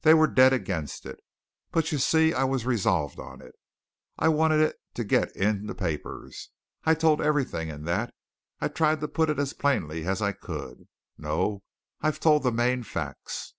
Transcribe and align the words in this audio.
They 0.00 0.14
were 0.14 0.26
dead 0.26 0.54
against 0.54 1.04
it. 1.04 1.20
But 1.70 1.92
you 1.92 1.98
see, 1.98 2.32
I 2.32 2.44
was 2.44 2.64
resolved 2.64 3.18
on 3.20 3.42
it 3.42 3.56
I 4.18 4.26
wanted 4.28 4.60
it 4.62 4.76
to 4.94 5.04
get 5.04 5.36
in 5.36 5.66
the 5.66 5.74
papers. 5.74 6.48
I 6.84 6.94
told 6.94 7.20
everything 7.20 7.68
in 7.68 7.84
that. 7.84 8.14
I 8.62 8.68
tried 8.68 9.00
to 9.00 9.08
put 9.08 9.28
it 9.28 9.38
as 9.38 9.52
plainly 9.52 10.06
as 10.06 10.22
I 10.22 10.32
could. 10.32 10.88
No 11.18 11.62
I've 12.00 12.20
told 12.20 12.42
the 12.42 12.50
main 12.50 12.84
facts." 12.84 13.52